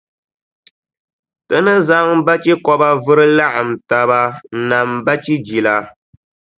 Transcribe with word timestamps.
Ti 1.47 1.57
ni 1.65 1.73
zaŋ 1.87 2.05
bachikɔba 2.25 2.89
vuri 3.03 3.25
laɣim 3.37 3.69
taba 3.89 4.19
n-nam 4.57 4.89
bachijila. 5.05 5.75